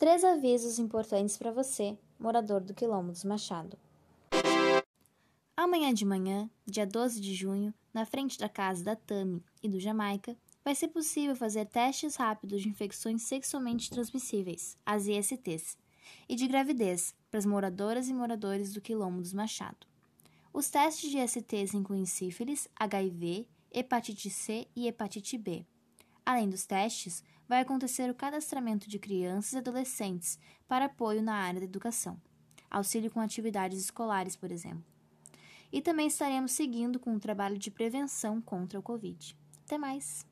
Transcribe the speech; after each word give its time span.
Três 0.00 0.24
avisos 0.24 0.78
importantes 0.78 1.36
para 1.36 1.52
você, 1.52 1.94
morador 2.18 2.62
do 2.62 2.72
Quilombo 2.72 3.12
dos 3.12 3.22
Machado. 3.22 3.76
Amanhã 5.54 5.92
de 5.92 6.06
manhã, 6.06 6.48
dia 6.64 6.86
12 6.86 7.20
de 7.20 7.34
junho, 7.34 7.74
na 7.92 8.06
frente 8.06 8.38
da 8.38 8.48
casa 8.48 8.82
da 8.82 8.96
Tami 8.96 9.44
e 9.62 9.68
do 9.68 9.78
Jamaica, 9.78 10.34
vai 10.64 10.74
ser 10.74 10.88
possível 10.88 11.36
fazer 11.36 11.66
testes 11.66 12.16
rápidos 12.16 12.62
de 12.62 12.70
infecções 12.70 13.24
sexualmente 13.24 13.90
transmissíveis, 13.90 14.74
as 14.86 15.06
ISTs, 15.06 15.76
e 16.26 16.34
de 16.34 16.48
gravidez 16.48 17.14
para 17.30 17.36
as 17.36 17.44
moradoras 17.44 18.08
e 18.08 18.14
moradores 18.14 18.72
do 18.72 18.80
Quilombo 18.80 19.20
dos 19.20 19.34
Machado. 19.34 19.86
Os 20.50 20.70
testes 20.70 21.10
de 21.10 21.18
ISTs 21.18 21.74
incluem 21.74 22.06
sífilis, 22.06 22.66
HIV, 22.74 23.46
hepatite 23.70 24.30
C 24.30 24.66
e 24.74 24.88
hepatite 24.88 25.36
B. 25.36 25.66
Além 26.30 26.48
dos 26.48 26.64
testes, 26.64 27.24
vai 27.48 27.60
acontecer 27.60 28.08
o 28.08 28.14
cadastramento 28.14 28.88
de 28.88 29.00
crianças 29.00 29.52
e 29.52 29.58
adolescentes 29.58 30.38
para 30.68 30.84
apoio 30.84 31.20
na 31.20 31.34
área 31.34 31.58
da 31.58 31.66
educação, 31.66 32.16
auxílio 32.70 33.10
com 33.10 33.18
atividades 33.18 33.80
escolares, 33.80 34.36
por 34.36 34.52
exemplo. 34.52 34.84
E 35.72 35.82
também 35.82 36.06
estaremos 36.06 36.52
seguindo 36.52 37.00
com 37.00 37.16
o 37.16 37.18
trabalho 37.18 37.58
de 37.58 37.68
prevenção 37.68 38.40
contra 38.40 38.78
o 38.78 38.82
Covid. 38.82 39.36
Até 39.64 39.76
mais! 39.76 40.24